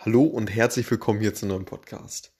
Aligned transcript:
Hallo 0.00 0.22
und 0.22 0.46
herzlich 0.46 0.88
willkommen 0.92 1.18
hier 1.18 1.34
zu 1.34 1.44
einem 1.44 1.56
neuen 1.56 1.64
Podcast. 1.64 2.32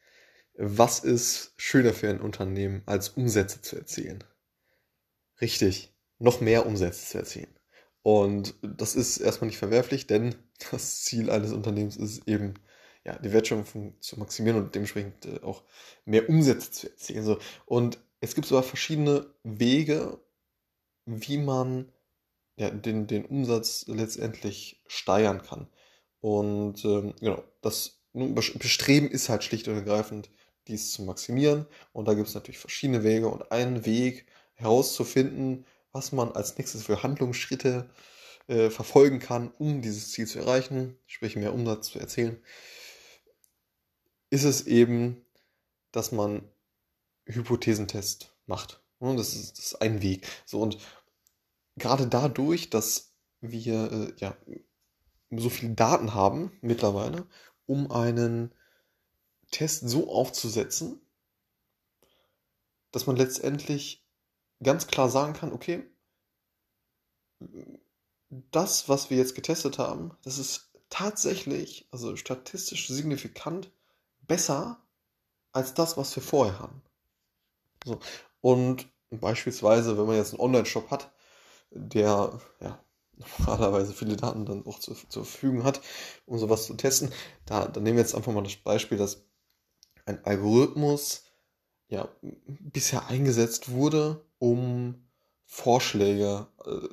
Was 0.55 1.01
ist 1.01 1.55
schöner 1.57 1.93
für 1.93 2.09
ein 2.09 2.21
Unternehmen, 2.21 2.83
als 2.87 3.09
Umsätze 3.09 3.61
zu 3.61 3.75
erzielen? 3.75 4.23
Richtig, 5.41 5.93
noch 6.21 6.41
mehr 6.41 6.67
Umsätze 6.67 7.05
zu 7.05 7.19
erzielen. 7.19 7.53
Und 8.03 8.55
das 8.63 8.95
ist 8.95 9.19
erstmal 9.19 9.49
nicht 9.49 9.59
verwerflich, 9.59 10.07
denn 10.07 10.37
das 10.71 11.03
Ziel 11.03 11.31
eines 11.31 11.51
Unternehmens 11.53 11.97
ist 11.97 12.29
eben, 12.29 12.55
ja, 13.05 13.19
die 13.19 13.33
Wertschöpfung 13.33 14.01
zu 14.01 14.21
maximieren 14.21 14.63
und 14.63 14.77
dementsprechend 14.77 15.27
äh, 15.27 15.41
auch 15.43 15.65
mehr 16.05 16.29
Umsätze 16.29 16.71
zu 16.71 16.91
erzielen. 16.91 17.25
So. 17.25 17.41
Und 17.67 17.99
es 18.21 18.37
gibt 18.37 18.53
aber 18.53 18.63
verschiedene 18.63 19.35
Wege, 19.43 20.21
wie 21.07 21.39
man 21.39 21.91
ja, 22.55 22.71
den, 22.71 23.09
den 23.09 23.25
Umsatz 23.25 23.85
letztendlich 23.89 24.81
steigern 24.87 25.43
kann. 25.43 25.67
Und 26.21 26.85
ähm, 26.85 27.15
genau, 27.21 27.43
das 27.63 28.01
Bestreben 28.13 29.11
ist 29.11 29.29
halt 29.29 29.45
schlicht 29.45 29.69
und 29.69 29.75
ergreifend, 29.75 30.31
dies 30.67 30.93
zu 30.93 31.03
maximieren. 31.03 31.67
Und 31.93 32.07
da 32.09 32.15
gibt 32.15 32.29
es 32.29 32.35
natürlich 32.35 32.59
verschiedene 32.59 33.05
Wege 33.05 33.29
und 33.29 33.51
einen 33.53 33.87
Weg 33.87 34.27
herauszufinden, 34.55 35.65
was 35.93 36.13
man 36.13 36.33
als 36.33 36.59
nächstes 36.59 36.85
für 36.85 37.03
Handlungsschritte 37.03 37.89
äh, 38.49 38.71
verfolgen 38.71 39.19
kann, 39.19 39.51
um 39.59 39.83
dieses 39.83 40.13
Ziel 40.13 40.27
zu 40.27 40.39
erreichen, 40.39 40.97
sprich 41.07 41.37
mehr 41.37 41.55
Umsatz 41.55 41.91
zu 41.91 41.99
erzielen, 41.99 42.43
ist 44.31 44.45
es 44.45 44.67
eben, 44.67 45.25
dass 45.93 46.13
man 46.13 46.43
Hypothesentest 47.27 48.35
macht. 48.47 48.83
Und 48.99 49.17
das 49.17 49.35
ist, 49.35 49.59
das 49.59 49.67
ist 49.67 49.83
ein 49.83 50.03
Weg. 50.03 50.27
So 50.45 50.61
und 50.61 50.79
gerade 51.77 52.07
dadurch, 52.07 52.71
dass 52.71 53.13
wir 53.41 53.93
äh, 53.93 54.13
ja 54.19 54.37
so 55.31 55.51
viele 55.51 55.75
Daten 55.75 56.15
haben 56.15 56.53
mittlerweile, 56.61 57.27
um 57.67 57.91
einen 57.91 58.55
Test 59.51 59.89
so 59.89 60.11
aufzusetzen, 60.11 61.01
dass 62.91 63.07
man 63.07 63.17
letztendlich 63.17 64.05
ganz 64.63 64.87
klar 64.87 65.09
sagen 65.09 65.35
kann, 65.35 65.53
okay, 65.53 65.85
das, 68.29 68.89
was 68.89 69.11
wir 69.11 69.17
jetzt 69.17 69.35
getestet 69.35 69.79
haben, 69.79 70.17
das 70.23 70.39
ist 70.39 70.73
tatsächlich, 70.91 71.87
also 71.91 72.17
statistisch 72.17 72.89
signifikant 72.89 73.71
besser 74.23 74.83
als 75.53 75.75
das, 75.75 75.97
was 75.97 76.15
wir 76.17 76.23
vorher 76.23 76.59
haben. 76.59 76.83
So. 77.85 78.01
Und 78.41 78.89
beispielsweise, 79.11 79.97
wenn 79.99 80.07
man 80.07 80.17
jetzt 80.17 80.33
einen 80.33 80.41
Online-Shop 80.41 80.91
hat, 80.91 81.13
der 81.71 82.39
ja, 82.61 82.83
normalerweise 83.39 83.93
viele 83.93 84.17
Daten 84.17 84.47
dann 84.47 84.67
auch 84.67 84.79
zu, 84.79 84.95
zur 84.95 85.25
Verfügung 85.25 85.65
hat, 85.65 85.81
um 86.27 86.39
sowas 86.39 86.67
zu 86.67 86.75
testen. 86.75 87.13
Da, 87.47 87.67
dann 87.67 87.83
nehmen 87.83 87.97
wir 87.97 88.03
jetzt 88.03 88.15
einfach 88.15 88.33
mal 88.33 88.43
das 88.43 88.57
Beispiel, 88.57 88.99
dass 88.99 89.25
ein 90.07 90.25
Algorithmus 90.25 91.25
ja 91.89 92.09
bisher 92.47 93.09
eingesetzt 93.09 93.71
wurde, 93.71 94.25
um 94.39 95.09
Vorschläge 95.45 96.47
äh, 96.65 96.89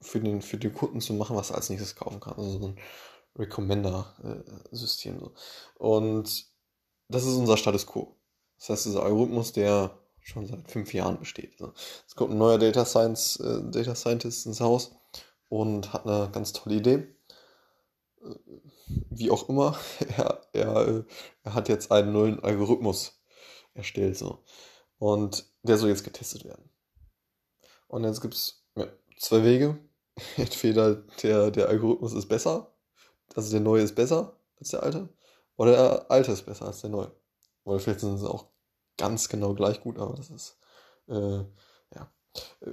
für, 0.00 0.20
den, 0.20 0.42
für 0.42 0.58
den 0.58 0.74
Kunden 0.74 1.00
zu 1.00 1.14
machen, 1.14 1.36
was 1.36 1.50
er 1.50 1.56
als 1.56 1.70
nächstes 1.70 1.96
kaufen 1.96 2.20
kann. 2.20 2.34
Also 2.36 2.58
so 2.58 2.66
ein 2.68 2.78
Recommender-System. 3.36 5.18
so. 5.20 5.34
Und 5.76 6.46
das 7.08 7.24
ist 7.24 7.34
unser 7.34 7.56
Status 7.56 7.86
quo. 7.86 8.16
Das 8.58 8.70
heißt, 8.70 8.86
dieser 8.86 9.02
Algorithmus, 9.02 9.52
der 9.52 9.98
schon 10.20 10.46
seit 10.46 10.70
fünf 10.70 10.94
Jahren 10.94 11.18
besteht. 11.18 11.52
Also, 11.60 11.74
es 12.06 12.14
kommt 12.14 12.32
ein 12.32 12.38
neuer 12.38 12.58
Data 12.58 12.84
Science, 12.84 13.36
äh, 13.40 13.62
Data 13.70 13.94
Scientist 13.94 14.46
ins 14.46 14.60
Haus 14.60 14.92
und 15.48 15.92
hat 15.92 16.06
eine 16.06 16.30
ganz 16.32 16.52
tolle 16.52 16.76
Idee. 16.76 17.08
Wie 19.10 19.30
auch 19.30 19.48
immer, 19.48 19.78
er, 20.16 20.40
er, 20.52 21.04
er 21.42 21.54
hat 21.54 21.68
jetzt 21.68 21.90
einen 21.92 22.12
neuen 22.12 22.40
Algorithmus 22.40 23.20
erstellt. 23.74 24.16
So. 24.16 24.42
Und 24.98 25.46
der 25.62 25.78
soll 25.78 25.90
jetzt 25.90 26.04
getestet 26.04 26.44
werden. 26.44 26.70
Und 27.88 28.04
jetzt 28.04 28.20
gibt 28.20 28.34
es 28.34 28.64
ja, 28.76 28.86
zwei 29.18 29.44
Wege. 29.44 29.78
Entweder 30.36 30.96
der, 31.22 31.50
der 31.50 31.68
Algorithmus 31.68 32.12
ist 32.12 32.28
besser, 32.28 32.72
also 33.34 33.50
der 33.50 33.60
neue 33.60 33.82
ist 33.82 33.94
besser 33.94 34.36
als 34.60 34.70
der 34.70 34.82
alte, 34.82 35.08
oder 35.56 35.72
der 35.72 36.10
alte 36.10 36.32
ist 36.32 36.46
besser 36.46 36.66
als 36.66 36.80
der 36.82 36.90
neue. 36.90 37.10
Oder 37.64 37.80
vielleicht 37.80 38.00
sind 38.00 38.18
sie 38.18 38.28
auch 38.28 38.46
ganz 38.96 39.28
genau 39.28 39.54
gleich 39.54 39.80
gut, 39.80 39.98
aber 39.98 40.14
das 40.14 40.30
ist 40.30 40.58
äh, 41.08 41.44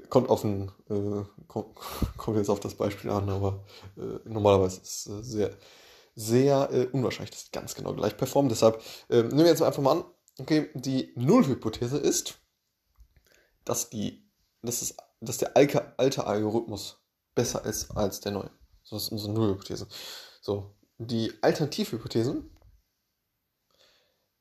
kommt 0.10 0.30
auf 0.30 0.44
ein, 0.44 0.72
äh, 0.90 1.24
kommt, 1.48 1.76
kommt 2.18 2.38
jetzt 2.38 2.50
auf 2.50 2.60
das 2.60 2.76
Beispiel 2.76 3.12
an, 3.12 3.30
aber 3.30 3.64
äh, 3.98 4.20
normalerweise 4.26 4.82
ist 4.82 5.08
es 5.08 5.08
äh, 5.08 5.24
sehr, 5.24 5.58
sehr 6.16 6.70
äh, 6.72 6.86
unwahrscheinlich, 6.92 7.32
dass 7.32 7.46
die 7.46 7.52
ganz 7.52 7.76
genau 7.76 7.94
gleich 7.94 8.18
performen. 8.18 8.50
Deshalb 8.50 8.82
äh, 9.10 9.24
nehmen 9.24 9.40
wir 9.40 9.48
jetzt 9.48 9.62
einfach 9.62 9.82
mal 9.82 9.92
an, 9.92 10.04
okay, 10.40 10.70
die 10.74 11.14
Nullhypothese 11.16 11.98
ist, 11.98 12.40
dass 13.66 13.90
die, 13.90 14.30
dass, 14.62 14.82
es, 14.82 14.96
dass 15.20 15.38
der 15.38 15.56
alte, 15.56 15.98
alte 15.98 16.26
Algorithmus 16.26 16.98
besser 17.36 17.66
ist 17.66 17.92
als 17.92 18.20
der 18.20 18.32
neue. 18.34 18.52
So 18.84 18.98
ist 18.98 19.12
unsere 19.12 19.32
Nullhypothese. 19.32 19.88
So, 20.42 20.76
die 20.98 21.32
Alternativhypothese 21.42 22.44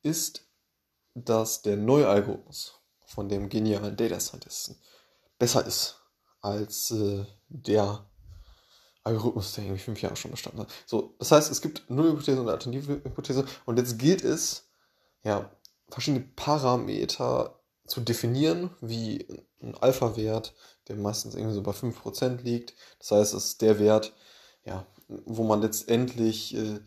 ist, 0.03 0.47
dass 1.13 1.61
der 1.61 1.77
neue 1.77 2.07
Algorithmus 2.07 2.81
von 3.05 3.29
dem 3.29 3.49
genialen 3.49 3.95
Data 3.95 4.19
Scientisten 4.19 4.77
besser 5.41 5.65
ist 5.65 5.99
als 6.39 6.91
äh, 6.91 7.25
der 7.49 8.05
Algorithmus, 9.03 9.53
der 9.53 9.63
irgendwie 9.63 9.81
fünf 9.81 9.99
Jahre 9.99 10.15
schon 10.15 10.29
bestanden 10.29 10.61
hat. 10.61 10.69
So, 10.85 11.15
das 11.17 11.31
heißt, 11.31 11.51
es 11.51 11.61
gibt 11.61 11.89
null 11.89 12.11
Hypothese 12.11 12.39
und 12.39 12.47
alternative 12.47 13.01
Hypothese 13.03 13.45
und 13.65 13.79
jetzt 13.79 13.97
gilt 13.97 14.23
es, 14.23 14.69
ja, 15.23 15.51
verschiedene 15.89 16.23
Parameter 16.35 17.59
zu 17.87 18.01
definieren, 18.01 18.69
wie 18.81 19.27
ein 19.63 19.73
Alpha-Wert, 19.75 20.53
der 20.87 20.95
meistens 20.95 21.33
irgendwie 21.33 21.55
so 21.55 21.63
bei 21.63 21.71
5% 21.71 22.43
liegt. 22.43 22.75
Das 22.99 23.09
heißt, 23.09 23.33
es 23.33 23.45
ist 23.45 23.61
der 23.63 23.79
Wert, 23.79 24.13
ja, 24.63 24.85
wo 25.07 25.43
man 25.43 25.61
letztendlich 25.61 26.55
äh, 26.55 26.79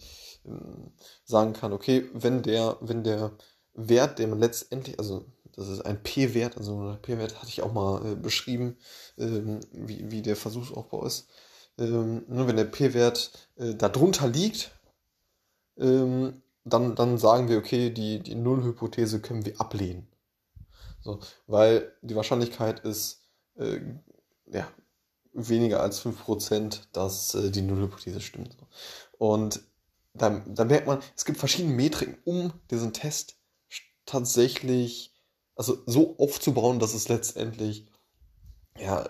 sagen 1.25 1.55
kann, 1.55 1.73
okay, 1.73 2.09
wenn 2.13 2.43
der, 2.43 2.77
wenn 2.81 3.03
der 3.03 3.33
Wert, 3.75 4.21
den 4.21 4.31
man 4.31 4.39
letztendlich, 4.39 4.97
also 5.01 5.27
das 5.57 5.69
ist 5.69 5.81
ein 5.81 6.03
P-Wert, 6.03 6.57
also 6.57 6.79
ein 6.79 7.03
P-Wert 7.03 7.37
hatte 7.37 7.49
ich 7.49 7.63
auch 7.63 7.73
mal 7.73 8.05
äh, 8.05 8.15
beschrieben, 8.15 8.77
ähm, 9.19 9.61
wie, 9.73 10.11
wie 10.11 10.23
der 10.23 10.37
Versuchsaufbau 10.37 11.05
ist. 11.07 11.29
Ähm, 11.79 12.25
nur 12.29 12.47
wenn 12.47 12.57
der 12.57 12.65
P-Wert 12.65 13.49
äh, 13.57 13.75
darunter 13.75 14.29
liegt, 14.29 14.73
ähm, 15.77 16.43
dann, 16.65 16.95
dann 16.95 17.19
sagen 17.19 17.49
wir, 17.49 17.59
okay, 17.59 17.91
die, 17.91 18.21
die 18.21 18.35
Nullhypothese 18.35 19.21
können 19.21 19.45
wir 19.45 19.61
ablehnen. 19.61 20.09
So, 21.03 21.21
weil 21.47 21.93
die 22.03 22.17
Wahrscheinlichkeit 22.17 22.81
ist 22.81 23.27
äh, 23.57 23.81
ja, 24.47 24.67
weniger 25.35 25.81
als 25.83 26.05
5%, 26.05 26.81
dass 26.93 27.35
äh, 27.35 27.51
die 27.51 27.63
Nullhypothese 27.63 28.21
stimmt. 28.21 28.57
Und 29.19 29.61
da, 30.15 30.43
da 30.47 30.65
merkt 30.65 30.87
man, 30.87 31.01
es 31.17 31.25
gibt 31.25 31.39
verschiedene 31.39 31.75
Metriken, 31.75 32.17
um 32.25 32.53
diesen 32.71 32.93
Test 32.93 33.37
tatsächlich 34.07 35.14
also 35.57 35.83
so 35.87 36.17
aufzubauen, 36.19 36.79
dass 36.79 36.95
es 36.95 37.09
letztendlich 37.09 37.87
ja, 38.79 39.09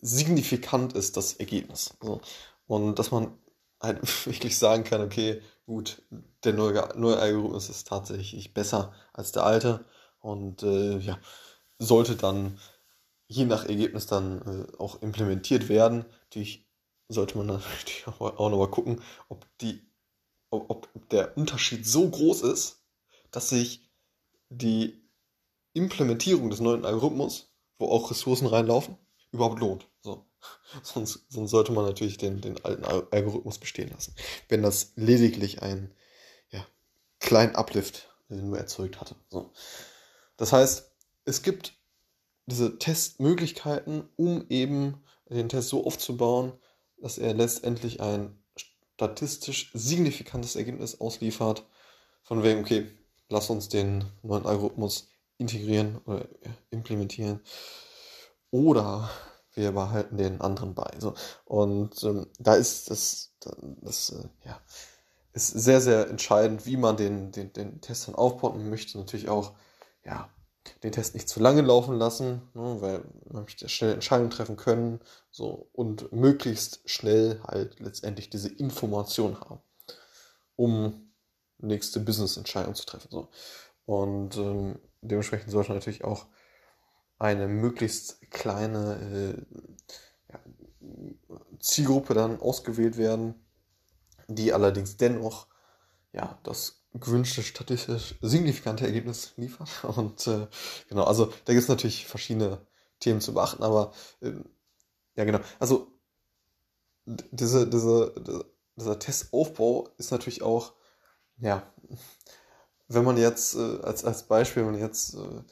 signifikant 0.00 0.92
ist, 0.92 1.16
das 1.16 1.34
Ergebnis. 1.34 1.94
So. 2.00 2.20
Und 2.66 2.98
dass 2.98 3.10
man 3.10 3.36
halt 3.80 4.00
wirklich 4.26 4.58
sagen 4.58 4.84
kann, 4.84 5.02
okay, 5.02 5.42
gut, 5.66 6.02
der 6.44 6.52
neue, 6.52 6.88
neue 6.96 7.18
Algorithmus 7.18 7.68
ist 7.68 7.88
tatsächlich 7.88 8.54
besser 8.54 8.92
als 9.12 9.32
der 9.32 9.44
alte 9.44 9.84
und 10.20 10.62
äh, 10.62 10.98
ja, 10.98 11.18
sollte 11.78 12.16
dann 12.16 12.58
je 13.28 13.44
nach 13.44 13.64
Ergebnis 13.64 14.06
dann 14.06 14.42
äh, 14.42 14.76
auch 14.78 15.00
implementiert 15.02 15.68
werden. 15.68 16.04
Natürlich 16.24 16.68
sollte 17.08 17.38
man 17.38 17.46
natürlich 17.46 18.06
auch 18.06 18.50
nochmal 18.50 18.70
gucken, 18.70 19.00
ob, 19.28 19.46
die, 19.60 19.82
ob, 20.50 20.70
ob 20.70 21.08
der 21.08 21.36
Unterschied 21.36 21.86
so 21.86 22.08
groß 22.08 22.42
ist, 22.42 22.84
dass 23.30 23.48
sich 23.48 23.90
die 24.50 25.01
Implementierung 25.74 26.50
des 26.50 26.60
neuen 26.60 26.84
Algorithmus, 26.84 27.52
wo 27.78 27.88
auch 27.88 28.10
Ressourcen 28.10 28.46
reinlaufen, 28.46 28.96
überhaupt 29.32 29.60
lohnt. 29.60 29.88
So. 30.02 30.26
Sonst, 30.82 31.26
sonst 31.28 31.50
sollte 31.50 31.70
man 31.72 31.84
natürlich 31.84 32.18
den, 32.18 32.40
den 32.40 32.62
alten 32.64 32.84
Algorithmus 32.84 33.58
bestehen 33.58 33.90
lassen. 33.90 34.14
Wenn 34.48 34.62
das 34.62 34.92
lediglich 34.96 35.62
einen 35.62 35.94
ja, 36.50 36.66
kleinen 37.20 37.54
Uplift 37.54 38.08
nur 38.28 38.58
erzeugt 38.58 39.00
hatte. 39.00 39.14
So. 39.30 39.52
Das 40.36 40.52
heißt, 40.52 40.90
es 41.24 41.42
gibt 41.42 41.74
diese 42.46 42.78
Testmöglichkeiten, 42.78 44.08
um 44.16 44.46
eben 44.48 45.02
den 45.28 45.48
Test 45.48 45.68
so 45.68 45.86
aufzubauen, 45.86 46.52
dass 46.96 47.18
er 47.18 47.34
letztendlich 47.34 48.00
ein 48.00 48.42
statistisch 48.56 49.70
signifikantes 49.74 50.56
Ergebnis 50.56 51.00
ausliefert, 51.00 51.64
von 52.22 52.42
wegen, 52.42 52.60
okay, 52.60 52.86
lass 53.28 53.50
uns 53.50 53.68
den 53.68 54.04
neuen 54.22 54.46
Algorithmus 54.46 55.08
integrieren 55.42 55.98
oder 56.06 56.26
implementieren. 56.70 57.40
Oder 58.50 59.10
wir 59.54 59.72
behalten 59.72 60.16
den 60.16 60.40
anderen 60.40 60.74
bei. 60.74 60.90
So. 60.98 61.14
Und 61.44 62.02
ähm, 62.04 62.26
da 62.38 62.54
ist 62.54 62.90
das, 62.90 63.34
das 63.82 64.10
äh, 64.10 64.28
ja, 64.46 64.60
ist 65.32 65.48
sehr, 65.48 65.80
sehr 65.80 66.08
entscheidend, 66.08 66.66
wie 66.66 66.76
man 66.76 66.96
den, 66.96 67.32
den, 67.32 67.52
den 67.52 67.80
Test 67.80 68.08
dann 68.08 68.14
aufbaut. 68.14 68.54
Man 68.54 68.70
möchte 68.70 68.98
natürlich 68.98 69.28
auch, 69.28 69.52
ja, 70.04 70.30
den 70.82 70.92
Test 70.92 71.14
nicht 71.14 71.28
zu 71.28 71.40
lange 71.40 71.62
laufen 71.62 71.96
lassen, 71.96 72.42
ne, 72.54 72.76
weil 72.80 73.04
man 73.28 73.42
möchte 73.42 73.68
schnell 73.68 73.94
Entscheidungen 73.94 74.30
treffen 74.30 74.56
können 74.56 75.00
so, 75.30 75.68
und 75.72 76.12
möglichst 76.12 76.88
schnell 76.88 77.40
halt 77.44 77.80
letztendlich 77.80 78.30
diese 78.30 78.48
Information 78.48 79.40
haben, 79.40 79.60
um 80.56 81.12
nächste 81.58 82.00
Business-Entscheidung 82.00 82.74
zu 82.74 82.86
treffen. 82.86 83.08
So. 83.10 83.28
Und 83.86 84.36
ähm, 84.36 84.78
dementsprechend 85.02 85.50
sollte 85.50 85.72
natürlich 85.72 86.04
auch 86.04 86.26
eine 87.18 87.46
möglichst 87.46 88.20
kleine 88.30 89.36
äh, 89.48 90.32
ja, 90.32 90.40
Zielgruppe 91.60 92.14
dann 92.14 92.40
ausgewählt 92.40 92.96
werden, 92.96 93.34
die 94.28 94.52
allerdings 94.52 94.96
dennoch 94.96 95.46
ja, 96.12 96.38
das 96.42 96.84
gewünschte 96.94 97.42
statistisch 97.42 98.16
signifikante 98.20 98.86
Ergebnis 98.86 99.32
liefert. 99.36 99.70
Und 99.96 100.26
äh, 100.26 100.46
genau, 100.88 101.04
also 101.04 101.26
da 101.44 101.52
gibt 101.52 101.62
es 101.62 101.68
natürlich 101.68 102.06
verschiedene 102.06 102.66
Themen 103.00 103.20
zu 103.20 103.34
beachten, 103.34 103.62
aber 103.62 103.92
äh, 104.20 104.32
ja 105.16 105.24
genau, 105.24 105.40
also 105.58 105.88
diese, 107.04 107.68
diese, 107.68 108.44
dieser 108.76 108.98
Testaufbau 108.98 109.88
ist 109.98 110.12
natürlich 110.12 110.42
auch, 110.42 110.74
ja, 111.38 111.66
wenn 112.94 113.04
man 113.04 113.16
jetzt 113.16 113.54
äh, 113.54 113.80
als, 113.82 114.04
als 114.04 114.24
Beispiel, 114.24 114.64
wenn 114.64 114.72
man 114.72 114.80
jetzt 114.80 115.14
äh, 115.14 115.42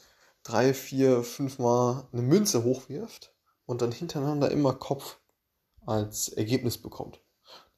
drei, 0.43 0.73
vier, 0.73 1.23
fünf 1.23 1.59
Mal 1.59 2.07
eine 2.11 2.21
Münze 2.21 2.63
hochwirft 2.63 3.33
und 3.65 3.81
dann 3.81 3.91
hintereinander 3.91 4.51
immer 4.51 4.73
Kopf 4.73 5.17
als 5.85 6.29
Ergebnis 6.29 6.77
bekommt, 6.77 7.21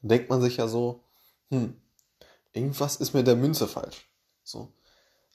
dann 0.01 0.10
denkt 0.10 0.30
man 0.30 0.42
sich 0.42 0.57
ja 0.57 0.68
so, 0.68 1.04
hm, 1.50 1.80
irgendwas 2.54 2.98
ist 2.98 3.13
mit 3.13 3.27
der 3.27 3.36
Münze 3.36 3.68
falsch. 3.68 4.10
So. 4.44 4.74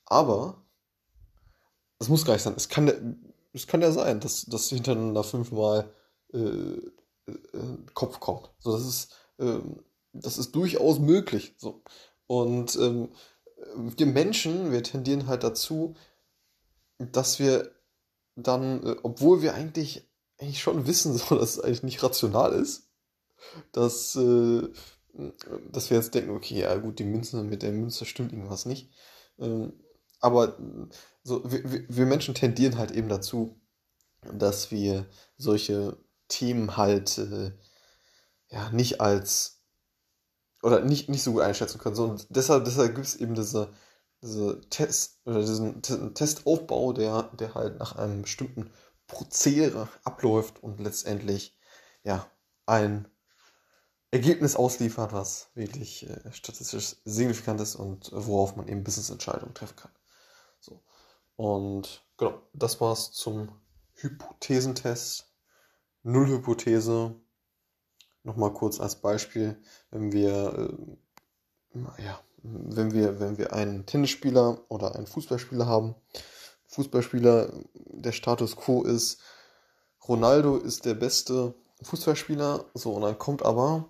Aber 0.06 0.62
es 1.98 2.08
muss 2.08 2.25
gar 2.25 2.34
nicht 2.34 2.42
sein. 2.42 2.54
Es 2.56 2.69
kann, 2.69 3.32
es 3.52 3.66
kann 3.66 3.82
ja 3.82 3.92
sein, 3.92 4.20
dass, 4.20 4.46
dass 4.46 4.69
hintereinander 4.69 5.25
fünfmal 5.25 5.92
äh, 6.32 6.38
äh, 6.38 7.32
Kopf 7.94 8.20
kommt. 8.20 8.50
So, 8.58 8.72
das 8.72 8.86
ist, 8.86 9.12
äh, 9.38 9.60
das 10.12 10.38
ist 10.38 10.54
durchaus 10.54 10.98
möglich. 10.98 11.54
So. 11.58 11.82
Und 12.26 12.76
ähm, 12.76 13.08
wir 13.76 14.06
Menschen, 14.06 14.72
wir 14.72 14.82
tendieren 14.82 15.26
halt 15.26 15.43
dazu, 15.44 15.94
dass 16.99 17.38
wir 17.38 17.72
dann, 18.37 18.84
äh, 18.84 18.96
obwohl 19.02 19.43
wir 19.43 19.55
eigentlich, 19.55 20.08
eigentlich 20.38 20.60
schon 20.60 20.87
wissen, 20.87 21.14
so, 21.19 21.37
dass 21.37 21.56
es 21.56 21.60
eigentlich 21.60 21.82
nicht 21.82 22.02
rational 22.02 22.52
ist, 22.52 22.88
dass, 23.72 24.16
äh, 24.16 24.69
dass 25.70 25.90
wir 25.90 25.96
jetzt 25.96 26.14
denken, 26.14 26.31
okay, 26.31 26.60
ja 26.60 26.76
gut, 26.76 26.99
die 26.99 27.05
Münze, 27.05 27.43
mit 27.43 27.62
der 27.62 27.72
Münze 27.72 28.05
stimmt 28.05 28.32
irgendwas 28.32 28.66
nicht. 28.66 28.90
Ähm, 29.38 29.72
aber 30.20 30.58
so, 31.22 31.43
wir, 31.50 31.88
wir 31.88 32.06
Menschen 32.06 32.34
tendieren 32.34 32.78
halt 32.78 32.90
eben 32.90 33.08
dazu, 33.08 33.61
dass 34.32 34.70
wir 34.70 35.06
solche 35.37 35.96
Themen 36.28 36.76
halt 36.76 37.19
äh, 37.19 37.52
ja 38.50 38.70
nicht 38.70 39.00
als 39.00 39.57
oder 40.62 40.81
nicht, 40.81 41.08
nicht 41.08 41.22
so 41.22 41.32
gut 41.32 41.43
einschätzen 41.43 41.78
können. 41.78 41.94
So, 41.94 42.05
und 42.05 42.26
deshalb, 42.31 42.64
deshalb 42.64 42.94
gibt 42.94 43.06
es 43.06 43.16
eben 43.16 43.34
diese, 43.34 43.72
diese 44.22 44.60
Test 44.70 45.20
oder 45.25 45.40
diesen 45.40 45.82
Testaufbau, 45.82 46.93
der, 46.93 47.31
der 47.38 47.55
halt 47.55 47.78
nach 47.78 47.96
einem 47.96 48.22
bestimmten 48.22 48.70
Prozedere 49.06 49.88
abläuft 50.05 50.62
und 50.62 50.81
letztendlich 50.81 51.56
ja 52.05 52.26
ein 52.66 53.08
Ergebnis 54.10 54.56
ausliefert, 54.56 55.12
was 55.12 55.50
wirklich 55.55 56.08
äh, 56.08 56.32
statistisch 56.32 56.96
signifikant 57.04 57.61
ist 57.61 57.76
und 57.76 58.11
worauf 58.12 58.56
man 58.56 58.69
eben 58.69 58.84
Business-Entscheidungen 58.84 59.54
treffen 59.54 59.76
kann. 59.76 59.90
So. 60.61 60.82
Und 61.37 62.04
genau, 62.16 62.43
das 62.52 62.81
war's 62.81 63.12
zum 63.12 63.52
Hypothesentest. 63.94 65.31
Nullhypothese. 66.02 67.14
Nochmal 68.22 68.52
kurz 68.52 68.80
als 68.80 68.96
Beispiel, 68.96 69.56
wenn 69.90 70.12
wir, 70.12 70.70
äh, 71.74 72.02
ja, 72.02 72.20
wenn 72.42 72.92
wir, 72.92 73.20
wenn 73.20 73.38
wir 73.38 73.52
einen 73.52 73.86
Tennisspieler 73.86 74.60
oder 74.68 74.94
einen 74.94 75.06
Fußballspieler 75.06 75.66
haben, 75.66 75.94
Fußballspieler, 76.66 77.52
der 77.74 78.12
Status 78.12 78.56
quo 78.56 78.82
ist, 78.82 79.20
Ronaldo 80.06 80.56
ist 80.56 80.84
der 80.84 80.94
beste 80.94 81.54
Fußballspieler, 81.82 82.66
so, 82.74 82.92
und 82.94 83.02
dann 83.02 83.18
kommt 83.18 83.42
aber 83.42 83.88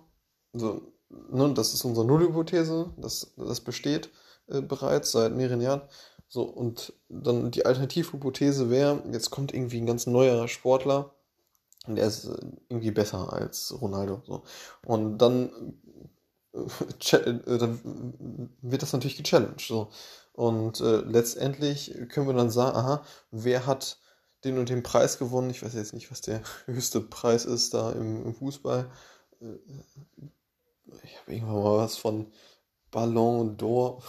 so, 0.53 0.81
ne, 1.09 1.53
das 1.53 1.73
ist 1.73 1.83
unsere 1.85 2.05
Nullhypothese, 2.05 2.93
das, 2.97 3.33
das 3.37 3.61
besteht 3.61 4.09
äh, 4.47 4.61
bereits 4.61 5.11
seit 5.11 5.35
mehreren 5.35 5.61
Jahren. 5.61 5.81
So, 6.27 6.43
und 6.43 6.93
dann 7.09 7.49
die 7.49 7.65
Alternativhypothese 7.65 8.69
wäre, 8.69 9.01
jetzt 9.11 9.31
kommt 9.31 9.53
irgendwie 9.53 9.81
ein 9.81 9.87
ganz 9.87 10.05
neuer 10.05 10.47
Sportler 10.47 11.15
und 11.89 11.95
der 11.95 12.07
ist 12.07 12.25
äh, 12.25 12.37
irgendwie 12.69 12.91
besser 12.91 13.33
als 13.33 13.73
Ronaldo. 13.81 14.21
So. 14.25 14.43
Und 14.85 15.17
dann, 15.17 15.73
äh, 16.53 17.15
äh, 17.15 17.57
dann 17.57 18.49
wird 18.61 18.81
das 18.81 18.93
natürlich 18.93 19.17
gechallenged. 19.17 19.61
So. 19.67 19.89
Und 20.33 20.79
äh, 20.79 21.01
letztendlich 21.01 21.93
können 22.09 22.27
wir 22.27 22.33
dann 22.33 22.49
sagen, 22.49 22.77
aha, 22.77 23.03
wer 23.31 23.65
hat 23.65 23.99
den 24.45 24.57
und 24.57 24.69
den 24.69 24.83
Preis 24.83 25.17
gewonnen? 25.17 25.49
Ich 25.49 25.63
weiß 25.63 25.73
jetzt 25.73 25.93
nicht, 25.93 26.11
was 26.11 26.21
der 26.21 26.41
höchste 26.65 27.01
Preis 27.01 27.43
ist 27.45 27.73
da 27.73 27.91
im, 27.91 28.25
im 28.25 28.35
Fußball 28.35 28.89
ich 31.03 31.17
habe 31.19 31.33
irgendwann 31.33 31.63
mal 31.63 31.77
was 31.77 31.97
von 31.97 32.31
Ballon 32.91 33.57
d'Or. 33.57 34.01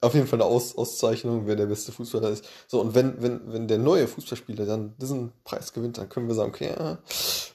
Auf 0.00 0.14
jeden 0.14 0.26
Fall 0.26 0.40
eine 0.40 0.50
Aus 0.50 0.76
Auszeichnung, 0.76 1.46
wer 1.46 1.56
der 1.56 1.66
beste 1.66 1.92
Fußballer 1.92 2.30
ist. 2.30 2.44
So, 2.66 2.80
und 2.80 2.94
wenn, 2.94 3.22
wenn, 3.22 3.52
wenn 3.52 3.68
der 3.68 3.78
neue 3.78 4.08
Fußballspieler 4.08 4.66
dann 4.66 4.96
diesen 4.98 5.32
Preis 5.44 5.72
gewinnt, 5.72 5.98
dann 5.98 6.08
können 6.08 6.28
wir 6.28 6.34
sagen, 6.34 6.50
okay, 6.50 6.74
ja, 6.78 6.98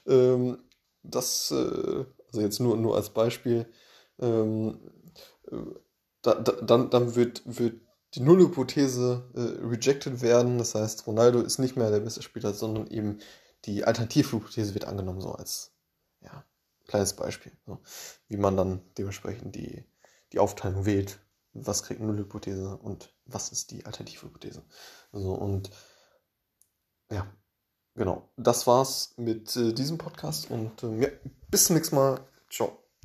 ähm, 0.06 0.58
das, 1.02 1.50
äh, 1.50 2.04
also 2.26 2.40
jetzt 2.40 2.60
nur, 2.60 2.76
nur 2.76 2.96
als 2.96 3.10
Beispiel, 3.10 3.66
ähm, 4.20 4.78
äh, 5.50 5.56
da, 6.22 6.34
da, 6.34 6.52
dann, 6.52 6.90
dann 6.90 7.14
wird, 7.16 7.42
wird 7.44 7.80
die 8.14 8.20
Nullhypothese 8.20 9.24
äh, 9.34 9.66
rejected 9.66 10.22
werden. 10.22 10.58
Das 10.58 10.74
heißt, 10.74 11.06
Ronaldo 11.06 11.40
ist 11.40 11.58
nicht 11.58 11.76
mehr 11.76 11.90
der 11.90 12.00
beste 12.00 12.22
Spieler, 12.22 12.52
sondern 12.54 12.86
eben 12.88 13.18
die 13.64 13.84
Alternativhypothese 13.84 14.74
wird 14.74 14.84
angenommen, 14.84 15.20
so 15.20 15.32
als, 15.32 15.72
ja, 16.20 16.44
Kleines 16.92 17.14
Beispiel, 17.14 17.52
so, 17.66 17.80
wie 18.28 18.36
man 18.36 18.56
dann 18.56 18.82
dementsprechend 18.98 19.54
die, 19.54 19.84
die 20.32 20.38
Aufteilung 20.38 20.84
wählt. 20.84 21.20
Was 21.54 21.82
kriegt 21.82 22.00
eine 22.00 22.16
Hypothese 22.16 22.76
und 22.78 23.14
was 23.26 23.52
ist 23.52 23.70
die 23.70 23.84
Alternativhypothese? 23.84 24.62
So, 25.12 25.34
und 25.34 25.70
ja, 27.10 27.26
genau. 27.94 28.32
Das 28.36 28.66
war's 28.66 29.14
mit 29.16 29.54
äh, 29.56 29.72
diesem 29.72 29.98
Podcast 29.98 30.50
und 30.50 30.82
äh, 30.82 31.02
ja, 31.02 31.08
bis 31.50 31.66
zum 31.66 31.76
nächsten 31.76 31.96
Mal. 31.96 32.20
Ciao. 32.50 32.81